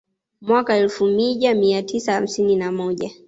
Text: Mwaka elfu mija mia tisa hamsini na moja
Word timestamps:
Mwaka 0.41 0.75
elfu 0.77 1.05
mija 1.05 1.53
mia 1.55 1.83
tisa 1.83 2.13
hamsini 2.13 2.55
na 2.55 2.71
moja 2.71 3.11